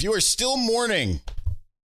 [0.00, 1.20] If you are still mourning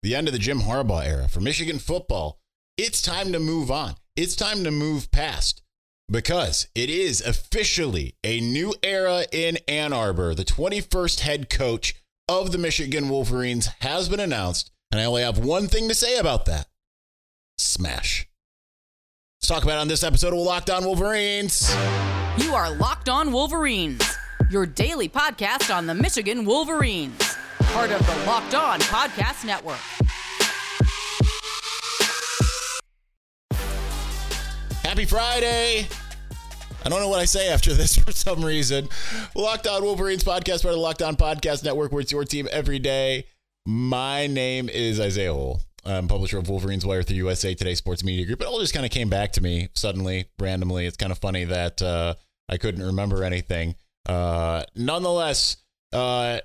[0.01, 2.39] the end of the Jim Harbaugh era for Michigan football,
[2.77, 3.95] it's time to move on.
[4.15, 5.61] It's time to move past
[6.09, 10.33] because it is officially a new era in Ann Arbor.
[10.33, 11.93] The 21st head coach
[12.29, 16.17] of the Michigan Wolverines has been announced, and I only have one thing to say
[16.17, 16.67] about that
[17.57, 18.29] smash.
[19.41, 21.69] Let's talk about on this episode of Locked On Wolverines.
[22.37, 24.01] You are Locked On Wolverines,
[24.49, 27.35] your daily podcast on the Michigan Wolverines,
[27.75, 29.75] part of the Locked On Podcast Network.
[34.81, 35.85] Happy Friday.
[36.85, 38.87] I don't know what I say after this for some reason.
[39.35, 42.47] Locked On Wolverines podcast, part of the Locked On Podcast Network, where it's your team
[42.49, 43.25] every day.
[43.65, 45.59] My name is Isaiah Hole.
[45.83, 48.39] I'm publisher of Wolverines Wire through USA Today Sports Media Group.
[48.39, 50.85] It all just kind of came back to me suddenly, randomly.
[50.85, 52.13] It's kind of funny that uh,
[52.47, 53.75] I couldn't remember anything.
[54.07, 55.57] Uh, nonetheless,
[55.91, 56.39] uh,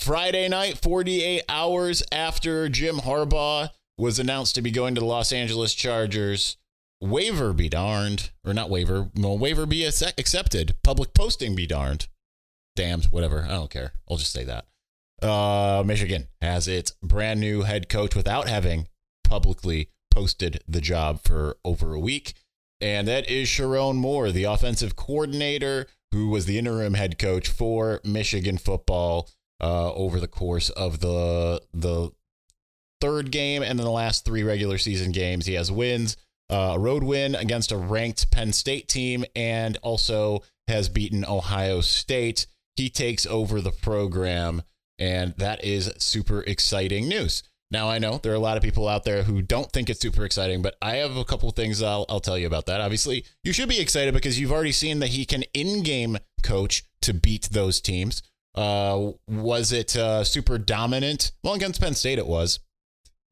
[0.00, 5.32] Friday night, 48 hours after Jim Harbaugh was announced to be going to the Los
[5.32, 6.56] Angeles Chargers,
[7.00, 12.06] waiver be darned, or not waiver, no waiver be accepted, public posting be darned.
[12.76, 13.44] Damned, whatever.
[13.44, 13.92] I don't care.
[14.08, 14.66] I'll just say that.
[15.26, 18.86] Uh, Michigan has its brand new head coach without having
[19.24, 22.34] publicly posted the job for over a week.
[22.80, 28.00] And that is Sherrone Moore, the offensive coordinator who was the interim head coach for
[28.04, 29.28] Michigan football
[29.60, 32.10] uh, over the course of the the
[33.00, 35.46] third game and then the last three regular season games.
[35.46, 36.16] He has wins,
[36.50, 41.80] uh, a road win against a ranked Penn State team, and also has beaten Ohio
[41.80, 42.46] State.
[42.76, 44.62] He takes over the program
[44.98, 47.42] and that is super exciting news.
[47.70, 50.00] Now, I know there are a lot of people out there who don't think it's
[50.00, 52.80] super exciting, but I have a couple things I'll, I'll tell you about that.
[52.80, 56.84] Obviously, you should be excited because you've already seen that he can in game coach
[57.02, 58.22] to beat those teams.
[58.56, 61.32] Uh, was it uh, super dominant?
[61.44, 62.60] Well, against Penn State, it was.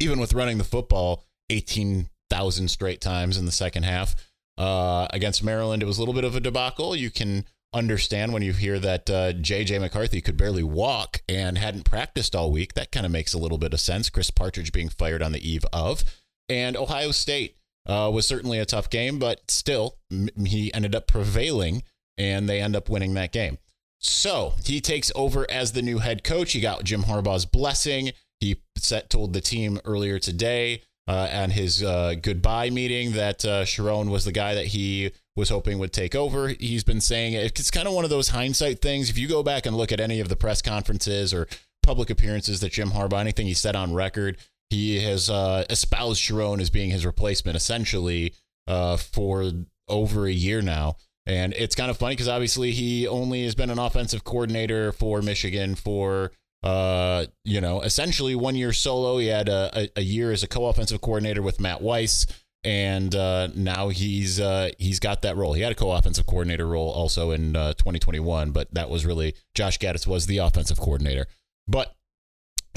[0.01, 4.15] Even with running the football 18,000 straight times in the second half.
[4.57, 6.95] Uh, against Maryland, it was a little bit of a debacle.
[6.95, 11.85] You can understand when you hear that uh, JJ McCarthy could barely walk and hadn't
[11.85, 12.75] practiced all week.
[12.75, 14.11] That kind of makes a little bit of sense.
[14.11, 16.05] Chris Partridge being fired on the eve of.
[16.49, 21.07] And Ohio State uh, was certainly a tough game, but still, m- he ended up
[21.07, 21.83] prevailing
[22.17, 23.59] and they end up winning that game.
[24.05, 26.53] So he takes over as the new head coach.
[26.53, 28.13] He got Jim Harbaugh's blessing.
[28.39, 33.65] He set, told the team earlier today uh, and his uh, goodbye meeting that uh,
[33.65, 36.49] Sherrone was the guy that he was hoping would take over.
[36.49, 39.09] He's been saying it's kind of one of those hindsight things.
[39.09, 41.47] If you go back and look at any of the press conferences or
[41.83, 44.39] public appearances that Jim Harbaugh, anything he said on record,
[44.71, 48.35] he has uh, espoused Sherrone as being his replacement essentially
[48.67, 49.51] uh, for
[49.89, 50.97] over a year now.
[51.27, 55.23] And it's kind of funny because obviously he only has been an offensive coordinator for
[55.23, 56.33] Michigan for
[56.65, 59.19] uh, you know, essentially one year solo.
[59.19, 62.27] He had a, a, year as a co-offensive coordinator with Matt Weiss,
[62.65, 65.53] and uh, now he's uh, he's got that role.
[65.53, 69.79] He had a co-offensive coordinator role also in uh, 2021, but that was really Josh
[69.79, 71.27] Gattis was the offensive coordinator.
[71.69, 71.95] But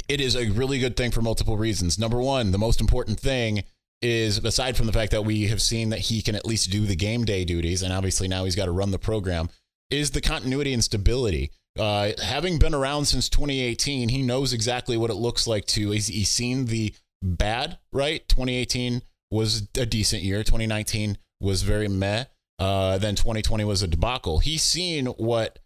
[0.09, 1.97] it is a really good thing for multiple reasons.
[1.97, 3.63] Number one, the most important thing
[4.01, 6.85] is aside from the fact that we have seen that he can at least do
[6.85, 9.49] the game day duties, and obviously now he's got to run the program,
[9.89, 11.51] is the continuity and stability.
[11.77, 15.91] Uh, having been around since 2018, he knows exactly what it looks like to.
[15.91, 18.27] He's, he's seen the bad, right?
[18.27, 20.43] 2018 was a decent year.
[20.43, 22.25] 2019 was very meh.
[22.59, 24.39] Uh, then 2020 was a debacle.
[24.39, 25.59] He's seen what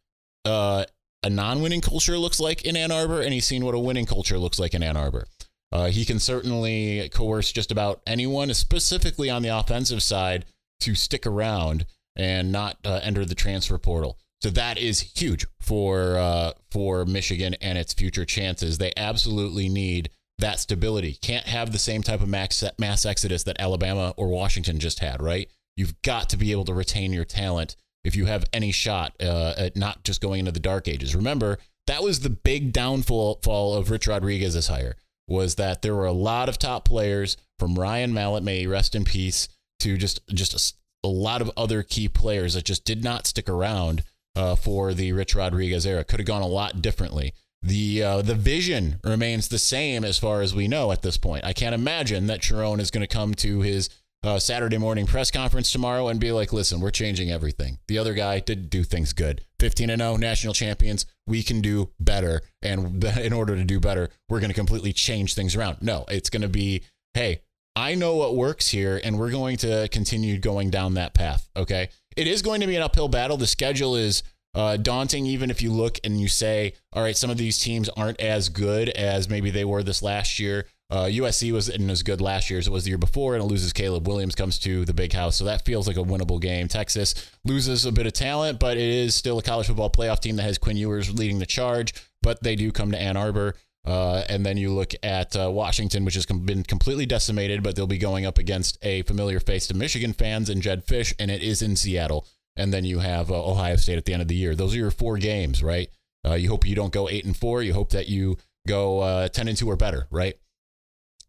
[0.43, 0.85] uh,
[1.23, 4.37] a non-winning culture looks like in Ann Arbor, and he's seen what a winning culture
[4.37, 5.27] looks like in Ann Arbor.
[5.71, 10.45] Uh, he can certainly coerce just about anyone, specifically on the offensive side,
[10.81, 14.17] to stick around and not uh, enter the transfer portal.
[14.41, 18.77] So that is huge for uh, for Michigan and its future chances.
[18.77, 20.09] They absolutely need
[20.39, 21.17] that stability.
[21.21, 25.21] Can't have the same type of mass mass exodus that Alabama or Washington just had.
[25.21, 25.49] Right?
[25.77, 29.53] You've got to be able to retain your talent if you have any shot uh,
[29.57, 31.15] at not just going into the dark ages.
[31.15, 34.95] Remember that was the big downfall fall of Rich Rodriguez's hire
[35.31, 39.03] was that there were a lot of top players from Ryan Mallett, may rest in
[39.03, 39.47] peace,
[39.79, 43.49] to just just a, a lot of other key players that just did not stick
[43.49, 44.03] around
[44.35, 46.03] uh, for the Rich Rodriguez era.
[46.03, 47.33] Could have gone a lot differently.
[47.63, 51.45] The uh, the vision remains the same as far as we know at this point.
[51.45, 53.89] I can't imagine that Sherrone is going to come to his
[54.23, 58.13] uh, Saturday morning press conference tomorrow and be like, "Listen, we're changing everything." The other
[58.13, 59.45] guy didn't do things good.
[59.59, 61.05] 15 and 0 national champions.
[61.27, 65.33] We can do better, and in order to do better, we're going to completely change
[65.33, 65.77] things around.
[65.81, 66.83] No, it's going to be,
[67.13, 67.41] "Hey,
[67.75, 71.89] I know what works here, and we're going to continue going down that path." Okay,
[72.15, 73.37] it is going to be an uphill battle.
[73.37, 74.23] The schedule is
[74.53, 77.89] uh, daunting, even if you look and you say, all right, some of these teams
[77.89, 80.65] aren't as good as maybe they were this last year.
[80.91, 83.47] Uh, USC wasn't as good last year as it was the year before, and it
[83.47, 85.37] loses Caleb Williams, comes to the big house.
[85.37, 86.67] So that feels like a winnable game.
[86.67, 90.35] Texas loses a bit of talent, but it is still a college football playoff team
[90.35, 93.55] that has Quinn Ewers leading the charge, but they do come to Ann Arbor.
[93.85, 97.75] Uh, and then you look at uh, Washington, which has com- been completely decimated, but
[97.75, 101.31] they'll be going up against a familiar face to Michigan fans and Jedd Fisch, and
[101.31, 102.27] it is in Seattle.
[102.57, 104.55] And then you have uh, Ohio State at the end of the year.
[104.55, 105.89] Those are your four games, right?
[106.27, 107.63] Uh, you hope you don't go eight and four.
[107.63, 108.37] You hope that you
[108.67, 110.35] go uh, ten and two or better, right?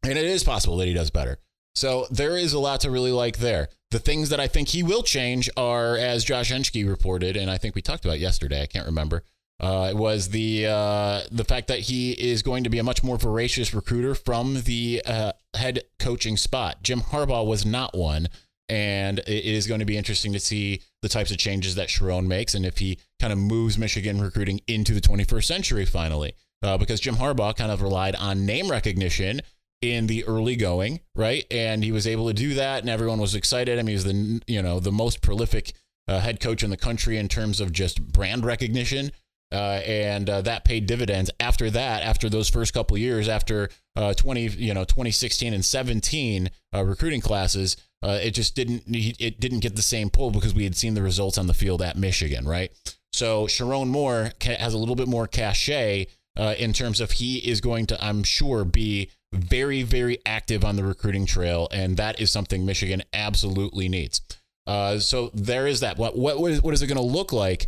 [0.03, 1.39] And it is possible that he does better.
[1.75, 3.69] So there is a lot to really like there.
[3.91, 7.59] The things that I think he will change are, as Josh Henschke reported, and I
[7.59, 8.63] think we talked about yesterday.
[8.63, 9.23] I can't remember.
[9.61, 13.17] Uh, was the uh, the fact that he is going to be a much more
[13.17, 16.83] voracious recruiter from the uh, head coaching spot.
[16.83, 18.29] Jim Harbaugh was not one,
[18.69, 22.27] and it is going to be interesting to see the types of changes that Sherrone
[22.27, 26.77] makes, and if he kind of moves Michigan recruiting into the 21st century finally, uh,
[26.77, 29.43] because Jim Harbaugh kind of relied on name recognition
[29.83, 31.45] in the early going, right?
[31.51, 33.79] And he was able to do that, and everyone was excited.
[33.79, 35.75] I mean, he's the you know the most prolific
[36.09, 39.11] uh, head coach in the country in terms of just brand recognition,
[39.53, 41.31] uh, and uh, that paid dividends.
[41.41, 46.49] After that, after those first couple years, after uh, twenty you know 2016 and 17
[46.75, 50.65] uh, recruiting classes, uh, it just didn't it didn't get the same pull because we
[50.65, 52.71] had seen the results on the field at Michigan, right?
[53.13, 56.07] So Sherrone Moore has a little bit more cachet.
[56.37, 60.85] in terms of he is going to, I'm sure, be very, very active on the
[60.85, 64.21] recruiting trail, and that is something Michigan absolutely needs.
[64.67, 65.97] Uh, so there is that.
[65.97, 67.67] What what what is, it going to look like?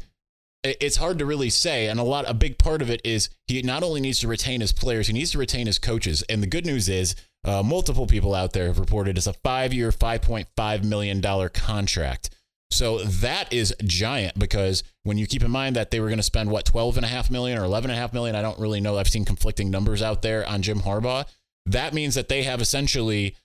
[0.62, 3.60] It's hard to really say, and a lot a big part of it is he
[3.62, 6.22] not only needs to retain his players, he needs to retain his coaches.
[6.28, 7.14] And the good news is,
[7.44, 11.48] uh, multiple people out there have reported it's a five-year, five point five million dollar
[11.48, 12.30] contract.
[12.70, 16.24] So that is giant because when you keep in mind that they were going to
[16.24, 18.58] spend what 12 and a half million or 11 and a half million, I don't
[18.58, 18.98] really know.
[18.98, 21.24] I've seen conflicting numbers out there on Jim Harbaugh
[21.66, 23.36] that means that they have essentially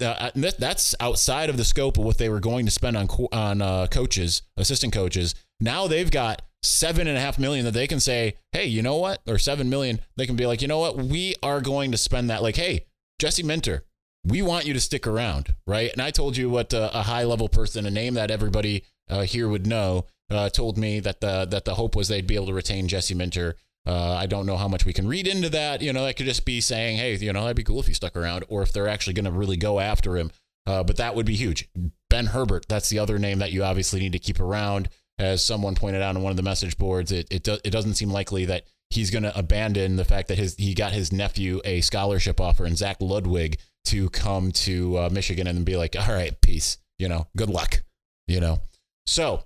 [0.00, 3.62] uh, that's outside of the scope of what they were going to spend on on
[3.62, 5.34] uh, coaches, assistant coaches.
[5.60, 8.96] Now they've got seven and a half million that they can say, hey, you know
[8.96, 10.00] what, or seven million.
[10.16, 12.42] They can be like, you know what, we are going to spend that.
[12.42, 12.86] Like, hey,
[13.18, 13.84] Jesse Minter,
[14.24, 15.92] we want you to stick around, right?
[15.92, 19.22] And I told you what uh, a high level person, a name that everybody uh,
[19.22, 22.46] here would know, uh, told me that the that the hope was they'd be able
[22.46, 23.56] to retain Jesse Minter
[23.86, 25.82] uh, I don't know how much we can read into that.
[25.82, 27.94] You know, that could just be saying, hey, you know, that'd be cool if he
[27.94, 30.30] stuck around, or if they're actually going to really go after him.
[30.66, 31.68] Uh, but that would be huge.
[32.08, 34.88] Ben Herbert, that's the other name that you obviously need to keep around.
[35.18, 37.94] As someone pointed out on one of the message boards, it it, do, it doesn't
[37.94, 41.60] seem likely that he's going to abandon the fact that his he got his nephew
[41.64, 46.14] a scholarship offer and Zach Ludwig to come to uh, Michigan and be like, all
[46.14, 46.78] right, peace.
[46.98, 47.82] You know, good luck.
[48.26, 48.60] You know,
[49.06, 49.44] so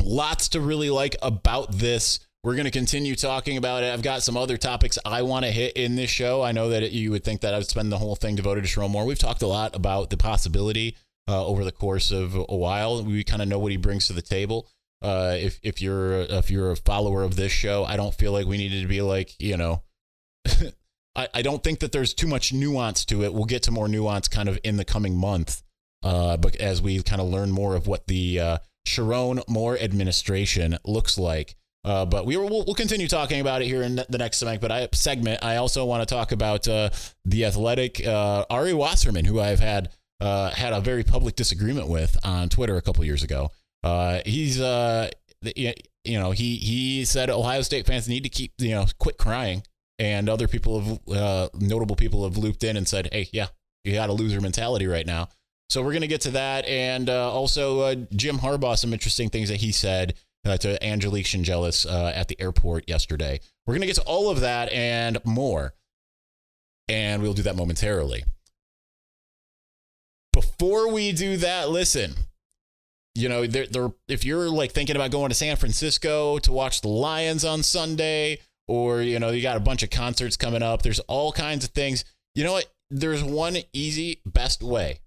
[0.00, 2.20] lots to really like about this.
[2.44, 3.92] We're going to continue talking about it.
[3.92, 6.42] I've got some other topics I want to hit in this show.
[6.42, 8.68] I know that you would think that I would spend the whole thing devoted to
[8.68, 9.04] Sherrone Moore.
[9.04, 10.96] We've talked a lot about the possibility
[11.28, 13.04] uh, over the course of a while.
[13.04, 14.68] We kind of know what he brings to the table.
[15.00, 18.46] Uh, if if you're if you're a follower of this show, I don't feel like
[18.46, 19.82] we needed to be like you know.
[21.14, 23.32] I, I don't think that there's too much nuance to it.
[23.32, 25.62] We'll get to more nuance kind of in the coming month,
[26.02, 30.78] uh, but as we kind of learn more of what the uh, Sherrone Moore administration
[30.84, 31.54] looks like.
[31.84, 34.60] Uh, but we will we'll continue talking about it here in the next segment.
[34.60, 36.90] But I segment I also want to talk about uh,
[37.24, 39.90] the athletic uh, Ari Wasserman, who I've had
[40.20, 43.50] uh, had a very public disagreement with on Twitter a couple years ago.
[43.82, 45.10] Uh, he's uh,
[45.56, 45.74] you
[46.06, 49.64] know he he said Ohio State fans need to keep you know quit crying,
[49.98, 53.48] and other people have notable people have looped in and said, hey, yeah,
[53.84, 55.28] you got a loser mentality right now.
[55.68, 59.72] So we're gonna get to that, and also Jim Harbaugh, some interesting things that he
[59.72, 63.40] said uh, to Angelique Chengelis uh, at the airport yesterday.
[63.66, 65.74] We're going to get to all of that and more,
[66.88, 68.24] and we'll do that momentarily.
[70.32, 72.14] Before we do that, listen.
[73.14, 76.80] You know, they're, they're, if you're like thinking about going to San Francisco to watch
[76.80, 80.82] the Lions on Sunday, or you know, you got a bunch of concerts coming up.
[80.82, 82.06] There's all kinds of things.
[82.34, 82.72] You know what?
[82.90, 85.00] There's one easy, best way,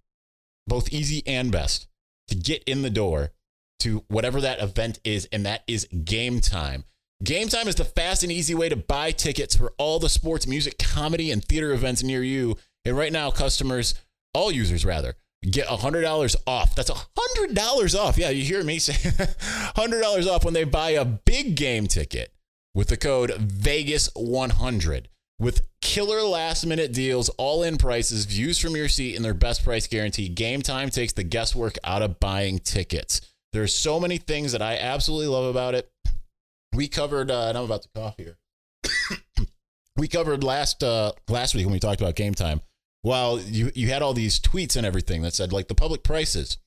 [0.68, 1.88] both easy and best,
[2.28, 3.32] to get in the door
[3.80, 6.86] to whatever that event is, and that is game time.
[7.24, 10.48] Game time is the fast and easy way to buy tickets for all the sports,
[10.48, 12.58] music, comedy, and theater events near you.
[12.84, 13.96] And right now, customers,
[14.34, 15.16] all users rather,
[15.50, 16.76] get $100 off.
[16.76, 18.18] That's $100 off.
[18.18, 22.34] Yeah, you hear me say $100 off when they buy a big game ticket
[22.74, 25.06] with the code VEGAS100
[25.40, 29.64] with killer last minute deals, all in prices, views from your seat, and their best
[29.64, 30.30] price guarantee.
[30.30, 33.22] Game time takes the guesswork out of buying tickets.
[33.56, 35.90] There's so many things that I absolutely love about it.
[36.76, 38.38] we covered, uh, and I'm about to cough here.
[39.96, 42.60] we covered last uh, last week when we talked about game time.
[43.02, 46.58] While you you had all these tweets and everything that said like the public prices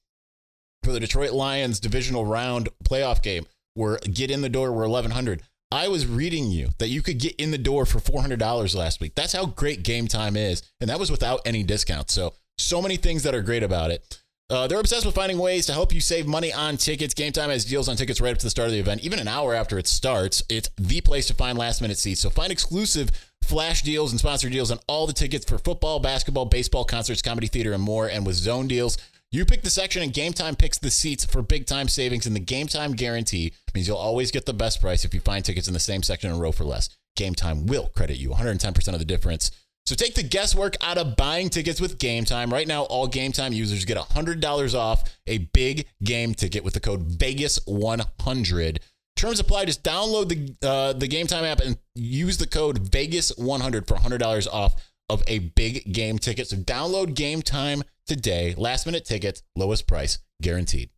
[0.82, 3.44] for the Detroit Lions divisional round playoff game
[3.76, 5.42] were get in the door were 1100.
[5.70, 9.14] I was reading you that you could get in the door for $400 last week.
[9.14, 10.62] That's how great game time is.
[10.80, 12.14] And that was without any discounts.
[12.14, 14.22] So, so many things that are great about it.
[14.50, 17.12] Uh, they're obsessed with finding ways to help you save money on tickets.
[17.12, 19.18] Game Time has deals on tickets right up to the start of the event, even
[19.18, 20.42] an hour after it starts.
[20.48, 22.22] It's the place to find last minute seats.
[22.22, 23.10] So find exclusive
[23.42, 27.46] flash deals and sponsor deals on all the tickets for football, basketball, baseball, concerts, comedy,
[27.46, 28.08] theater, and more.
[28.08, 28.96] And with zone deals,
[29.30, 32.26] you pick the section and Game Time picks the seats for big time savings.
[32.26, 35.44] And the Game Time guarantee means you'll always get the best price if you find
[35.44, 36.88] tickets in the same section and row for less.
[37.16, 39.50] Game Time will credit you 110% of the difference.
[39.88, 42.52] So take the guesswork out of buying tickets with Game Time.
[42.52, 46.80] Right now, all Game Time users get $100 off a big game ticket with the
[46.80, 48.78] code Vegas100.
[49.16, 49.64] Terms apply.
[49.64, 54.46] Just download the uh, the Game Time app and use the code Vegas100 for $100
[54.52, 54.74] off
[55.08, 56.48] of a big game ticket.
[56.48, 58.54] So download Game Time today.
[58.58, 60.90] Last minute tickets, lowest price guaranteed.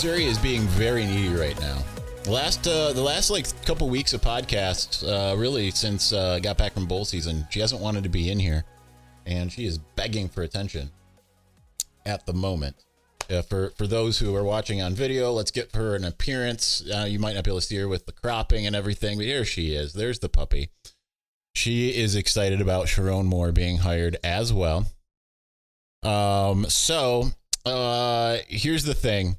[0.00, 1.76] Zuri is being very needy right now.
[2.22, 6.40] The last uh, the last like couple weeks of podcasts, uh, really since uh, I
[6.40, 8.64] got back from bowl season, she hasn't wanted to be in here,
[9.26, 10.90] and she is begging for attention
[12.06, 12.76] at the moment.
[13.28, 16.82] Uh, for for those who are watching on video, let's get her an appearance.
[16.90, 19.26] Uh, you might not be able to see her with the cropping and everything, but
[19.26, 19.92] here she is.
[19.92, 20.70] There's the puppy.
[21.54, 24.86] She is excited about Sherrone Moore being hired as well.
[26.02, 27.32] Um, so
[27.66, 29.36] uh, here's the thing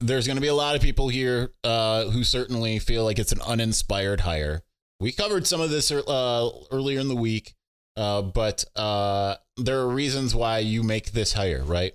[0.00, 3.32] there's going to be a lot of people here uh, who certainly feel like it's
[3.32, 4.62] an uninspired hire.
[4.98, 7.54] We covered some of this uh, earlier in the week,
[7.96, 11.92] uh, but uh, there are reasons why you make this hire, right?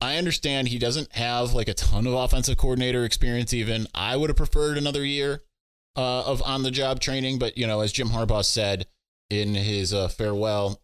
[0.00, 3.52] I understand he doesn't have like a ton of offensive coordinator experience.
[3.52, 5.42] Even I would have preferred another year
[5.96, 8.86] uh, of on the job training, but you know, as Jim Harbaugh said
[9.28, 10.80] in his uh, farewell,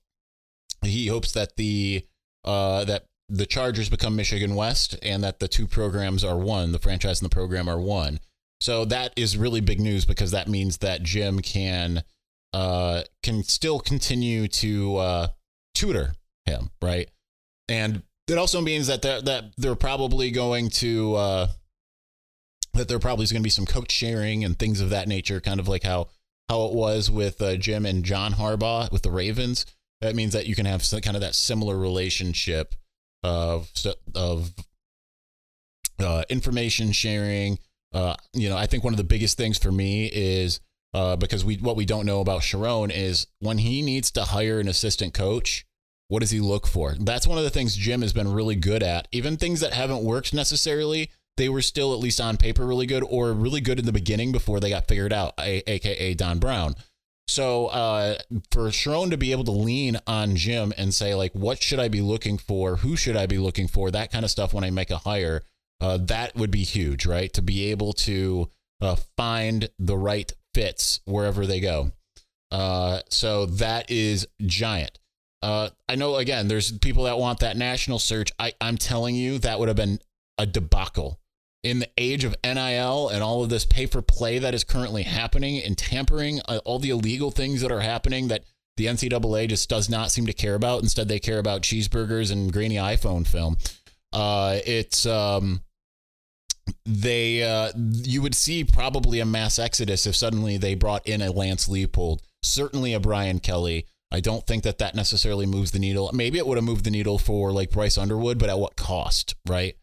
[0.82, 2.06] he hopes that the
[2.44, 7.20] that the Chargers become Michigan West and that the two programs are one, the franchise
[7.20, 8.20] and the program are one.
[8.60, 12.04] So that is really big news because that means that Jim can
[12.52, 15.28] uh, can still continue to uh,
[15.74, 16.14] tutor
[16.46, 17.10] him, right?
[17.68, 21.46] And it also means that they're, that they're probably going to uh,
[22.74, 25.40] that there probably is going to be some coach sharing and things of that nature,
[25.40, 26.08] kind of like how
[26.48, 29.66] how it was with uh, Jim and John Harbaugh with the Ravens.
[30.00, 32.74] That means that you can have some, kind of that similar relationship
[33.26, 33.68] of
[34.14, 34.54] of
[35.98, 37.58] uh, information sharing.
[37.92, 40.60] Uh, you know, I think one of the biggest things for me is
[40.94, 44.60] uh, because we what we don't know about Sherrone is when he needs to hire
[44.60, 45.66] an assistant coach,
[46.08, 46.94] what does he look for?
[46.98, 49.08] That's one of the things Jim has been really good at.
[49.10, 53.04] Even things that haven't worked necessarily, they were still at least on paper really good
[53.08, 56.76] or really good in the beginning before they got figured out, aka Don Brown.
[57.28, 58.18] So uh,
[58.52, 61.88] for Sherrone to be able to lean on Jim and say like, what should I
[61.88, 62.76] be looking for?
[62.76, 63.90] Who should I be looking for?
[63.90, 65.42] That kind of stuff when I make a hire,
[65.80, 67.32] uh, that would be huge, right?
[67.32, 68.48] To be able to
[68.80, 71.90] uh, find the right fits wherever they go.
[72.50, 74.98] Uh, so that is giant.
[75.42, 78.30] Uh, I know again, there's people that want that national search.
[78.38, 79.98] I, I'm telling you, that would have been
[80.38, 81.18] a debacle
[81.66, 85.02] in the age of NIL and all of this pay for play that is currently
[85.02, 88.44] happening and tampering, uh, all the illegal things that are happening that
[88.76, 90.82] the NCAA just does not seem to care about.
[90.82, 93.56] Instead, they care about cheeseburgers and grainy iPhone film.
[94.12, 95.60] Uh, it's um,
[96.84, 101.32] they uh, you would see probably a mass exodus if suddenly they brought in a
[101.32, 103.86] Lance Leipold, certainly a Brian Kelly.
[104.12, 106.10] I don't think that that necessarily moves the needle.
[106.12, 109.34] Maybe it would have moved the needle for like Bryce Underwood, but at what cost,
[109.48, 109.74] right?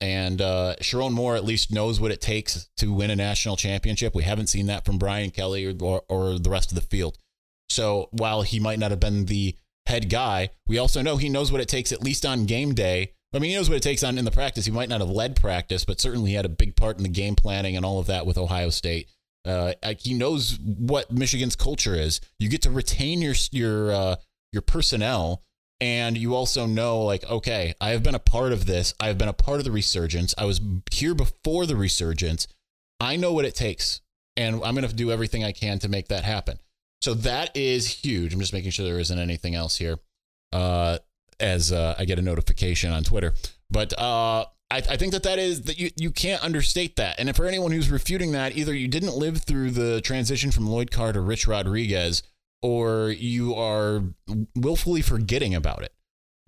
[0.00, 4.14] And uh, Sherrone Moore at least knows what it takes to win a national championship.
[4.14, 7.16] We haven't seen that from Brian Kelly or, or, or the rest of the field.
[7.68, 11.50] So while he might not have been the head guy, we also know he knows
[11.50, 13.12] what it takes, at least on game day.
[13.34, 14.66] I mean, he knows what it takes on in the practice.
[14.66, 17.08] He might not have led practice, but certainly he had a big part in the
[17.08, 19.08] game planning and all of that with Ohio State.
[19.44, 22.20] Uh, he knows what Michigan's culture is.
[22.38, 24.16] You get to retain your your uh,
[24.52, 25.42] your personnel
[25.80, 28.94] and you also know like okay i have been a part of this.
[29.00, 30.34] I have been a part of the resurgence.
[30.38, 32.48] I was here before the resurgence.
[33.00, 34.00] I know what it takes
[34.36, 36.58] and i'm going to do everything i can to make that happen.
[37.02, 38.32] So that is huge.
[38.32, 39.98] I'm just making sure there isn't anything else here
[40.52, 40.98] uh,
[41.38, 43.34] as uh, i get a notification on twitter.
[43.70, 47.18] But uh, I, I think that that is that you, you can't understate that.
[47.18, 50.90] And for anyone who's refuting that either you didn't live through the transition from lloyd
[50.90, 52.22] carr to rich rodriguez
[52.66, 54.02] or you are
[54.56, 55.92] willfully forgetting about it.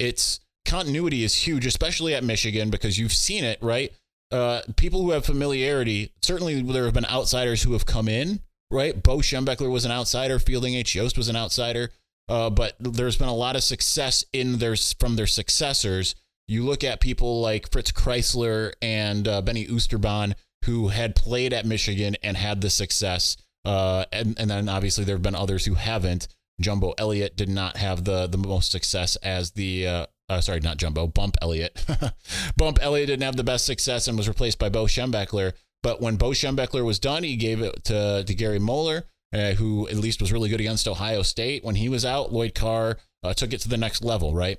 [0.01, 3.93] It's continuity is huge, especially at Michigan, because you've seen it, right?
[4.33, 9.01] Uh, people who have familiarity, certainly there have been outsiders who have come in, right?
[9.01, 10.97] Bo Schembechler was an outsider, Fielding H.
[10.97, 11.91] Yost was an outsider,
[12.29, 16.17] uh, but there's been a lot of success in their from their successors.
[16.49, 20.35] You look at people like Fritz Crisler and uh, Benny Oosterbaan,
[20.65, 23.37] who had played at Michigan and had the success.
[23.65, 26.29] Uh, and, and then obviously there have been others who haven't.
[26.61, 30.77] Jumbo Elliott did not have the the most success as the uh, uh, sorry, not
[30.77, 31.85] Jumbo, Bump Elliott.
[32.57, 35.53] Bump Elliott didn't have the best success and was replaced by Bo Schembechler.
[35.83, 39.89] But when Bo Schembechler was done, he gave it to, to Gary Moeller, uh, who
[39.89, 41.65] at least was really good against Ohio State.
[41.65, 44.59] When he was out, Lloyd Carr uh, took it to the next level, right?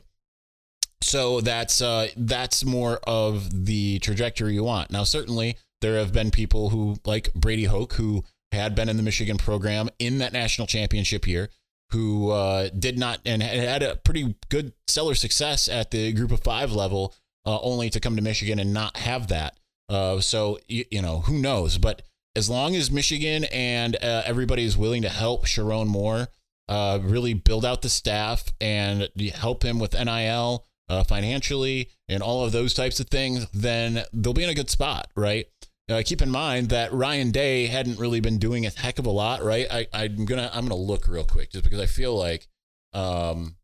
[1.02, 4.92] So that's uh, that's more of the trajectory you want.
[4.92, 9.04] Now, certainly there have been people who, like Brady Hoke, who had been in the
[9.04, 11.50] Michigan program in that national championship year,
[11.92, 16.42] who uh, did not and had a pretty good seller success at the group of
[16.42, 17.16] five level,
[17.46, 19.60] uh, only to come to Michigan and not have that.
[19.88, 21.78] Uh, so, you, you, know, who knows?
[21.78, 22.04] But
[22.36, 26.28] as long as Michigan and uh, everybody is willing to help Sherrone Moore
[26.68, 32.46] uh, really build out the staff and help him with NIL uh, financially and all
[32.46, 35.48] of those types of things, then they'll be in a good spot, right?
[35.90, 39.10] Uh, keep in mind that Ryan Day hadn't really been doing a heck of a
[39.10, 39.66] lot, right?
[39.72, 42.48] I, I'm gonna I'm gonna look real quick just because I feel like,
[42.94, 43.56] um,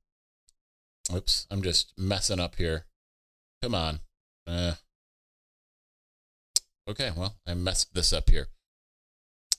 [1.15, 2.86] oops, I'm just messing up here.
[3.62, 4.00] Come on,
[4.48, 4.74] uh,
[6.89, 8.48] okay, well I messed this up here.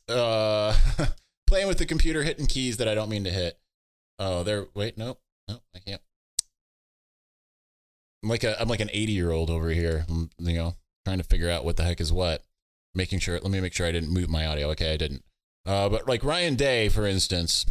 [0.08, 0.76] Uh,
[1.46, 3.60] playing with the computer, hitting keys that I don't mean to hit.
[4.18, 4.66] Oh, there.
[4.74, 6.02] Wait, nope, nope, I can't.
[8.24, 10.04] I'm like a I'm like an 80 year old over here.
[10.08, 12.42] You know, trying to figure out what the heck is what
[12.96, 13.34] making sure.
[13.34, 14.70] Let me make sure I didn't mute my audio.
[14.70, 15.22] Okay, I didn't.
[15.64, 17.66] Uh, but like Ryan Day, for instance,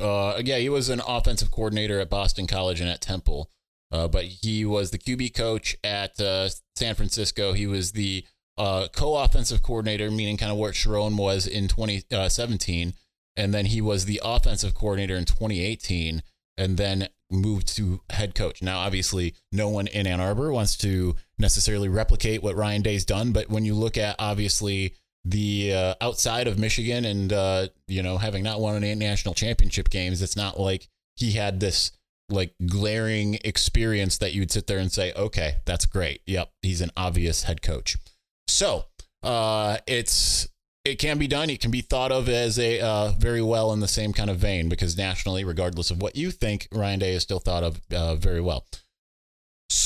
[0.00, 3.50] uh, yeah, he was an offensive coordinator at Boston College and at Temple.
[3.90, 7.52] Uh, but he was the QB coach at uh, San Francisco.
[7.52, 8.24] He was the
[8.58, 12.92] uh, co-offensive coordinator, meaning kind of where Sherrone was in 2017, uh,
[13.36, 16.22] and then he was the offensive coordinator in 2018,
[16.58, 18.60] and then moved to head coach.
[18.60, 23.32] Now, obviously, no one in Ann Arbor wants to necessarily replicate what Ryan Day's done,
[23.32, 28.18] but when you look at obviously the uh, outside of Michigan and uh, you know
[28.18, 31.92] having not won any national championship games, it's not like he had this
[32.30, 36.20] like glaring experience that you'd sit there and say, okay, that's great.
[36.26, 37.96] Yep, he's an obvious head coach.
[38.46, 38.84] So
[39.22, 40.48] uh, it's
[40.84, 41.50] it can be done.
[41.50, 44.38] It can be thought of as a uh, very well in the same kind of
[44.38, 48.14] vein because nationally, regardless of what you think, Ryan Day is still thought of uh,
[48.16, 48.64] very well.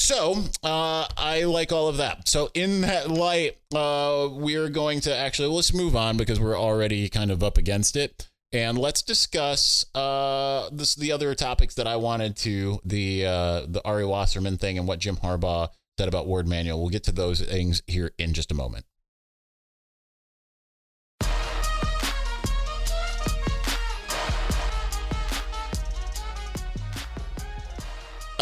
[0.02, 2.26] So uh, I like all of that.
[2.26, 7.08] So in that light, uh, we're going to actually let's move on because we're already
[7.08, 11.94] kind of up against it, and let's discuss uh, this the other topics that I
[11.94, 16.48] wanted to the uh, the Ari Wasserman thing and what Jim Harbaugh said about Warde
[16.48, 16.80] Manuel.
[16.80, 18.84] We'll get to those things here in just a moment.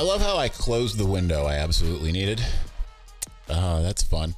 [0.00, 2.42] I love how I closed the window I absolutely needed.
[3.50, 4.34] Uh, that's fun.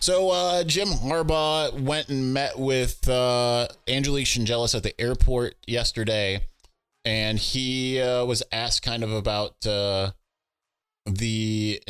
[0.00, 6.48] So uh, Jim Harbaugh went and met with uh, Angelique Chengelis at the airport yesterday,
[7.04, 10.10] and he uh, was asked kind of about uh,
[11.06, 11.80] the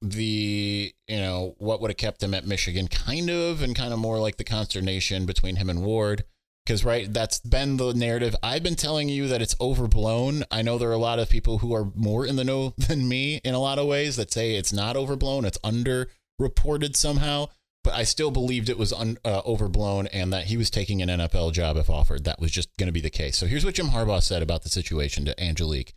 [0.00, 3.98] the you know what would have kept him at Michigan, kind of, and kind of
[3.98, 6.22] more like the consternation between him and Warde
[6.68, 8.36] because right that's been the narrative.
[8.42, 10.44] I've been telling you that it's overblown.
[10.50, 13.08] I know there are a lot of people who are more in the know than
[13.08, 17.46] me in a lot of ways that say it's not overblown it's under reported somehow
[17.82, 21.08] but i still believed it was un, uh, overblown and that he was taking an
[21.08, 22.24] nfl job if offered.
[22.24, 23.38] That was just going to be the case.
[23.38, 25.94] So here's what jim harbaugh said about the situation to angelique.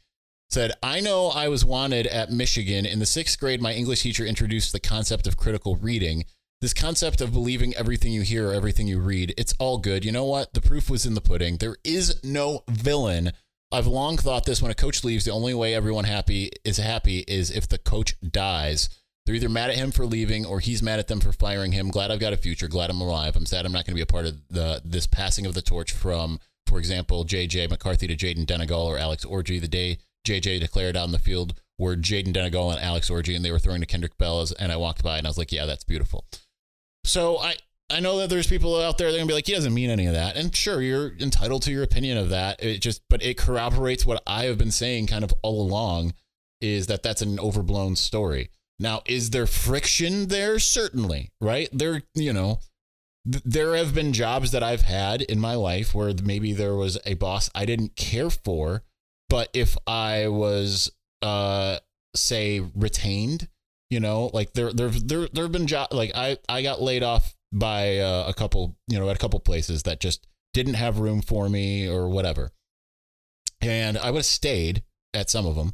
[0.49, 2.85] Said i know i was wanted at michigan.
[2.85, 6.23] In the sixth grade my english teacher introduced the concept of critical reading
[6.61, 10.05] this concept of believing everything you hear or everything you read, it's all good.
[10.05, 10.53] You know what?
[10.53, 11.57] The proof was in the pudding.
[11.57, 13.31] There is no villain.
[13.71, 17.19] I've long thought this when a coach leaves, the only way everyone happy is happy
[17.27, 18.89] is if the coach dies.
[19.25, 21.89] They're either mad at him for leaving or he's mad at them for firing him.
[21.89, 22.67] Glad I've got a future.
[22.67, 23.35] Glad I'm alive.
[23.35, 25.61] I'm sad I'm not going to be a part of the this passing of the
[25.61, 29.61] torch from, for example, JJ McCarthy to Jayden Denegal or Alex Orji.
[29.61, 33.43] The day JJ declared out in the field were Jayden Denegal and Alex Orji, and
[33.43, 35.65] they were throwing to Kendrick Bells, and I walked by and I was like, yeah,
[35.65, 36.25] that's beautiful.
[37.03, 37.55] So I
[37.89, 39.89] I know that there's people out there that are gonna be like, he doesn't mean
[39.89, 40.37] any of that.
[40.37, 42.63] And sure, you're entitled to your opinion of that.
[42.63, 46.13] It just, but it corroborates what I have been saying kind of all along
[46.61, 48.49] is that that's an overblown story.
[48.79, 50.57] Now, is there friction there?
[50.57, 51.69] Certainly, right?
[51.73, 52.59] There, you know,
[53.29, 56.97] th- there have been jobs that I've had in my life where maybe there was
[57.05, 58.83] a boss I didn't care for,
[59.29, 61.79] but if I was, uh,
[62.15, 63.49] say, retained,
[63.91, 67.03] you know, like there, there, there, there have been jobs like I, I got laid
[67.03, 70.99] off by uh, a couple, you know, at a couple places that just didn't have
[70.99, 72.51] room for me or whatever,
[73.61, 75.73] and I would have stayed at some of them.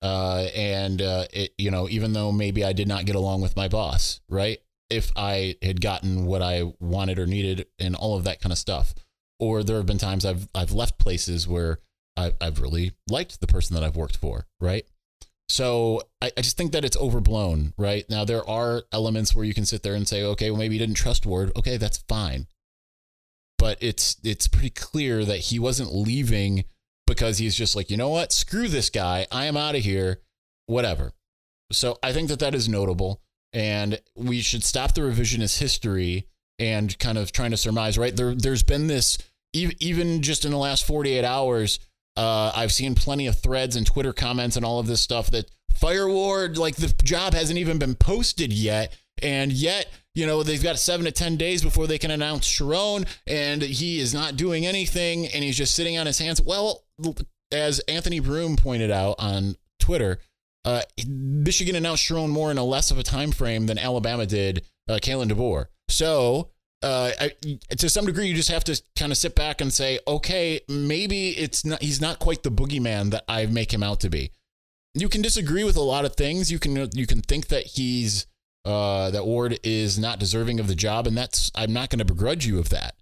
[0.00, 3.56] Uh, and uh, it, you know, even though maybe I did not get along with
[3.56, 4.58] my boss, right?
[4.90, 8.58] if I had gotten what I wanted or needed and all of that kind of
[8.58, 8.94] stuff.
[9.40, 11.80] Or there have been times I've I've left places where
[12.16, 14.86] I, I've really liked the person that I've worked for, right?
[15.48, 18.08] So I, I just think that it's overblown, right?
[18.08, 20.80] Now there are elements where you can sit there and say, okay, well maybe you
[20.80, 21.52] didn't trust Warde.
[21.56, 22.46] Okay, that's fine.
[23.58, 26.64] But it's it's pretty clear that he wasn't leaving
[27.06, 28.32] because he's just like, you know what?
[28.32, 29.26] Screw this guy.
[29.30, 30.20] I am out of here.
[30.66, 31.12] Whatever.
[31.72, 33.20] So I think that that is notable
[33.52, 36.26] and we should stop the revisionist history
[36.58, 39.18] and kind of trying to surmise right there there's been this
[39.52, 41.78] even just in the last 48 hours
[42.16, 45.50] uh, i've seen plenty of threads and twitter comments and all of this stuff that
[45.74, 50.62] fire warde like the job hasn't even been posted yet and yet you know they've
[50.62, 54.64] got seven to ten days before they can announce Sherrone, and he is not doing
[54.64, 56.40] anything, and he's just sitting on his hands.
[56.40, 56.84] Well,
[57.50, 60.18] as Anthony Broome pointed out on Twitter,
[60.64, 64.64] uh, Michigan announced Sherrone Moore in a less of a time frame than Alabama did
[64.88, 65.66] uh, Kalen DeBoer.
[65.88, 66.50] So
[66.84, 67.32] uh, I,
[67.78, 71.30] to some degree, you just have to kind of sit back and say, okay, maybe
[71.30, 71.80] it's not.
[71.80, 74.32] He's not quite the boogeyman that I make him out to be.
[74.92, 76.52] You can disagree with a lot of things.
[76.52, 78.26] You can you can think that he's
[78.66, 82.04] uh, that Warde is not deserving of the job, and that's I'm not going to
[82.04, 82.96] begrudge you of that.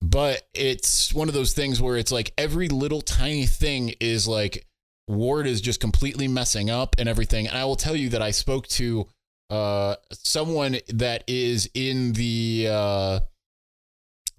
[0.00, 4.64] But it's one of those things where it's like every little tiny thing is like
[5.08, 7.48] Warde is just completely messing up and everything.
[7.48, 9.08] And I will tell you that I spoke to
[9.50, 13.20] uh, someone that is in the uh,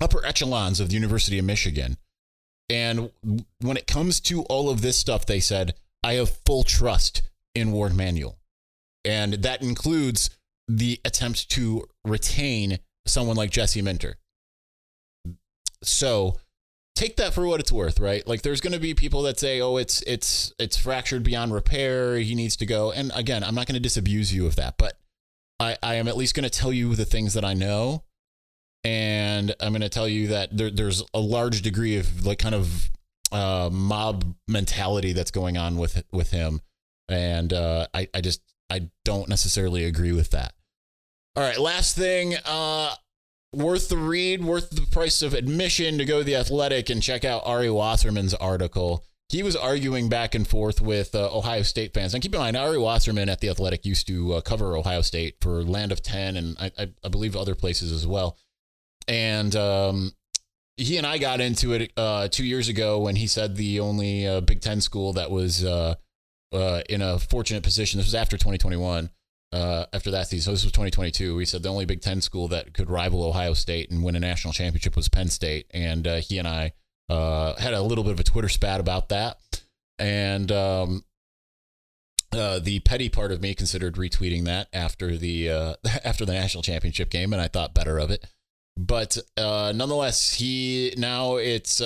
[0.01, 1.97] upper echelons of the University of Michigan.
[2.69, 3.11] And
[3.61, 7.23] when it comes to all of this stuff, they said, I have full trust
[7.55, 8.37] in Warde Manuel.
[9.03, 10.29] And that includes
[10.67, 14.17] the attempt to retain someone like Jesse Minter.
[15.81, 16.37] So
[16.95, 18.25] take that for what it's worth, right?
[18.27, 22.17] Like there's going to be people that say, "Oh, it's it's it's fractured beyond repair.
[22.17, 24.98] He needs to go." And again, I'm not going to disabuse you of that, but
[25.59, 28.03] I I am at least going to tell you the things that I know,
[28.83, 32.55] and I'm going to tell you that there, there's a large degree of like kind
[32.55, 32.89] of
[33.31, 36.61] uh, mob mentality that's going on with with him,
[37.07, 40.53] and uh, I I just I don't necessarily agree with that.
[41.35, 42.35] All right, last thing.
[42.45, 42.93] Uh,
[43.53, 47.25] worth the read, worth the price of admission to go to the Athletic and check
[47.25, 49.03] out Ari Wasserman's article.
[49.29, 52.15] He was arguing back and forth with uh, Ohio State fans.
[52.15, 55.35] And keep in mind, Ari Wasserman at the Athletic used to uh, cover Ohio State
[55.39, 58.37] for Land of Ten and I, I, I believe other places as well.
[59.07, 60.13] And um,
[60.77, 64.25] he and I got into it uh, two years ago when he said the only
[64.25, 65.93] uh, Big Ten school that was uh,
[66.51, 67.99] uh, in a fortunate position.
[67.99, 69.11] This was after 2021
[69.51, 70.45] uh, after that season.
[70.45, 71.35] So this was 2022.
[71.35, 74.19] We said the only Big Ten school that could rival Ohio State and win a
[74.19, 76.73] national championship was Penn State, and he and I
[77.09, 79.37] uh, had a little bit of a Twitter spat about that.
[79.97, 81.03] And um,
[82.31, 86.63] uh, the petty part of me considered retweeting that after the uh, after the national
[86.63, 88.25] championship game, and I thought better of it.
[88.77, 91.81] But uh, nonetheless, he now it's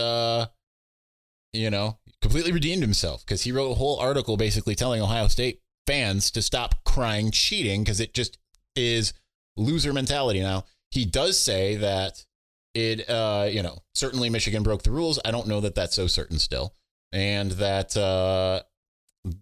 [1.53, 5.61] you know completely redeemed himself because he wrote a whole article basically telling Ohio State
[5.85, 8.37] fans to stop crying cheating because it just
[8.75, 9.13] is
[9.57, 10.39] loser mentality.
[10.39, 12.25] Now, he does say that
[12.73, 15.19] it, uh, you know, certainly Michigan broke the rules.
[15.23, 16.73] I don't know that that's so certain still.
[17.11, 18.63] And that uh,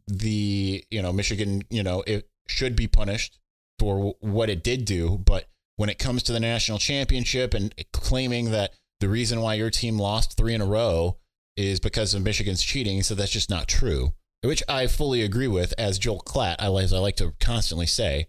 [0.07, 3.39] the, you know, Michigan, you know, it should be punished
[3.79, 5.17] for what it did do.
[5.17, 9.69] But when it comes to the national championship and claiming that the reason why your
[9.69, 11.17] team lost three in a row
[11.55, 14.13] is because of Michigan's cheating, so that's just not true
[14.43, 18.27] which I fully agree with, as Joel Klatt, as I like to constantly say,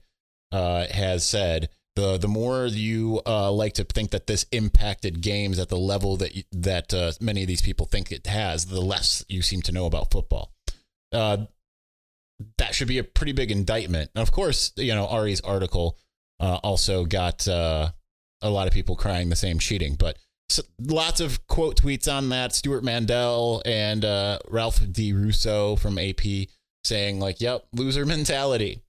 [0.50, 1.70] uh, has said.
[1.94, 6.16] The, the more you uh, like to think that this impacted games at the level
[6.16, 9.60] that you, that uh, many of these people think it has, the less you seem
[9.62, 10.54] to know about football.
[11.12, 11.44] Uh,
[12.58, 14.10] that should be a pretty big indictment.
[14.14, 15.98] And of course, you know Ari's article
[16.40, 17.90] uh, also got uh,
[18.40, 20.16] a lot of people crying the same cheating, but
[20.48, 22.54] so lots of quote tweets on that.
[22.54, 25.12] Stewart Mandel and uh, Ralph D.
[25.12, 26.20] Russo from AP
[26.84, 28.81] saying like, "Yep, loser mentality,"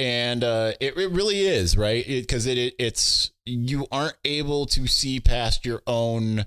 [0.00, 4.86] and uh, it, it really is right because it, it, it's you aren't able to
[4.86, 6.46] see past your own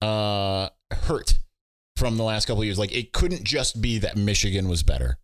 [0.00, 1.38] uh, hurt
[1.96, 2.78] from the last couple years.
[2.78, 5.18] Like it couldn't just be that Michigan was better,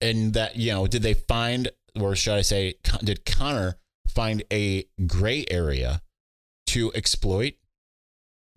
[0.00, 1.70] and that you know did they find
[2.00, 2.74] or should I say
[3.04, 3.76] did Connor
[4.08, 6.02] find a gray area?
[6.68, 7.54] to exploit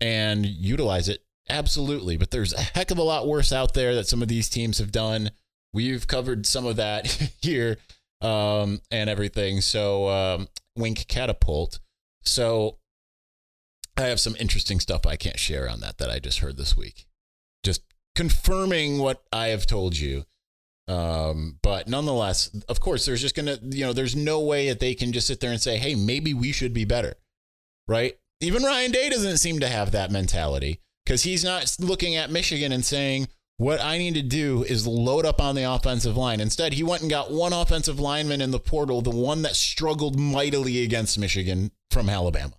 [0.00, 1.24] and utilize it?
[1.48, 2.16] Absolutely.
[2.16, 4.78] But there's a heck of a lot worse out there that some of these teams
[4.78, 5.30] have done.
[5.72, 7.06] We've covered some of that
[7.42, 7.78] here
[8.22, 9.60] um, and everything.
[9.60, 11.80] So, um, Wink Catapult.
[12.24, 12.78] So,
[13.96, 16.76] I have some interesting stuff I can't share on that that I just heard this
[16.76, 17.06] week.
[17.62, 17.82] Just
[18.14, 20.24] confirming what I have told you.
[20.88, 24.94] Um, but nonetheless, of course, there's just gonna, you know, there's no way that they
[24.94, 27.14] can just sit there and say, hey, maybe we should be better,
[27.86, 28.18] right?
[28.40, 32.72] Even Ryan Day doesn't seem to have that mentality because he's not looking at Michigan
[32.72, 33.28] and saying,
[33.62, 36.40] what I need to do is load up on the offensive line.
[36.40, 40.18] Instead, he went and got one offensive lineman in the portal, the one that struggled
[40.18, 42.54] mightily against Michigan from Alabama.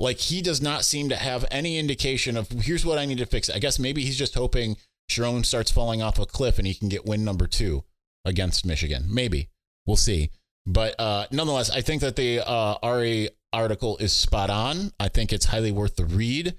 [0.00, 3.26] Like he does not seem to have any indication of here's what I need to
[3.26, 3.48] fix.
[3.48, 4.76] I guess maybe he's just hoping
[5.08, 7.84] Sherrone starts falling off a cliff and he can get win number two
[8.24, 9.04] against Michigan.
[9.08, 9.48] Maybe
[9.86, 10.30] we'll see.
[10.66, 14.90] But uh, nonetheless, I think that the uh, Ari article is spot on.
[14.98, 16.56] I think it's highly worth the read,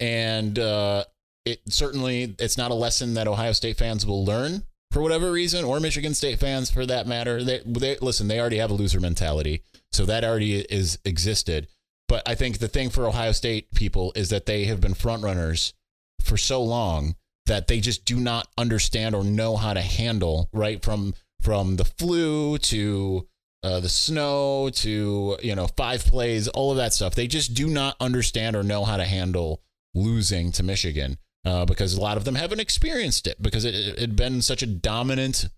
[0.00, 1.04] and uh,
[1.44, 5.64] it certainly it's not a lesson that Ohio State fans will learn for whatever reason,
[5.64, 7.42] or Michigan State fans for that matter.
[7.42, 8.28] They, they listen.
[8.28, 11.68] They already have a loser mentality, so that already is existed.
[12.08, 15.22] But I think the thing for Ohio State people is that they have been front
[15.22, 15.74] runners
[16.22, 20.82] for so long that they just do not understand or know how to handle right
[20.82, 23.26] from from the flu to
[23.62, 27.14] uh, the snow to you know five plays, all of that stuff.
[27.14, 29.60] They just do not understand or know how to handle
[29.94, 34.16] losing to Michigan uh, because a lot of them haven't experienced it because it had
[34.16, 35.48] been such a dominant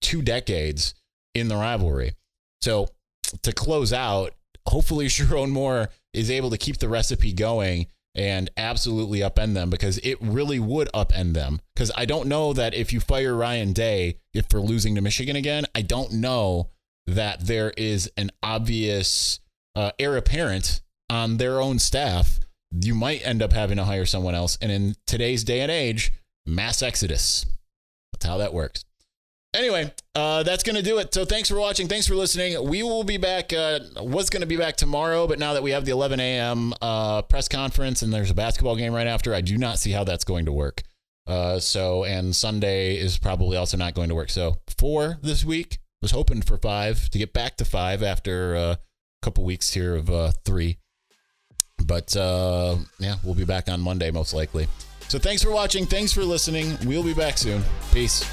[0.00, 0.94] two decades
[1.34, 2.12] in the rivalry.
[2.60, 2.88] So
[3.42, 4.34] to close out,
[4.66, 9.98] hopefully Sherrone Moore is able to keep the recipe going and absolutely upend them because
[9.98, 11.60] it really would upend them.
[11.74, 15.36] Because I don't know that if you fire Ryan Day if for losing to Michigan
[15.36, 16.70] again, I don't know
[17.06, 19.40] that there is an obvious
[19.74, 22.40] uh, heir apparent on their own staff.
[22.72, 24.58] You might end up having to hire someone else.
[24.60, 26.12] And in today's day and age,
[26.44, 27.46] mass exodus.
[28.12, 28.84] That's how that works.
[29.54, 31.14] Anyway, uh, that's going to do it.
[31.14, 31.88] So thanks for watching.
[31.88, 32.62] Thanks for listening.
[32.68, 33.54] We will be back.
[33.54, 36.74] Uh, was going to be back tomorrow, but now that we have the 11 a.m.
[36.82, 40.04] Uh, press conference and there's a basketball game right after, I do not see how
[40.04, 40.82] that's going to work.
[41.26, 44.30] Uh, so, and Sunday is probably also not going to work.
[44.30, 45.78] So, four this week.
[46.02, 48.78] Was hoping for five to get back to five after uh, a
[49.22, 50.76] couple weeks here of uh, three.
[51.84, 54.66] But uh, yeah, we'll be back on Monday most likely.
[55.08, 55.86] So, thanks for watching.
[55.86, 56.76] Thanks for listening.
[56.84, 57.62] We'll be back soon.
[57.92, 58.24] Peace.